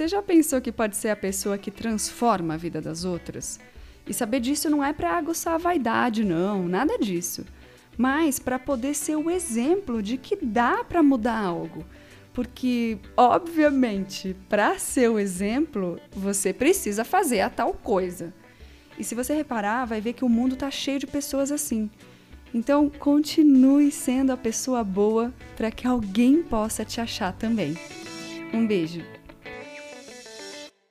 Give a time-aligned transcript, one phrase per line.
[0.00, 3.60] Você já pensou que pode ser a pessoa que transforma a vida das outras?
[4.06, 7.44] E saber disso não é para aguçar a vaidade, não, nada disso.
[7.98, 11.84] Mas para poder ser o exemplo de que dá para mudar algo.
[12.32, 18.32] Porque, obviamente, para ser o exemplo, você precisa fazer a tal coisa.
[18.98, 21.90] E se você reparar, vai ver que o mundo está cheio de pessoas assim.
[22.54, 27.76] Então, continue sendo a pessoa boa para que alguém possa te achar também.
[28.50, 29.19] Um beijo!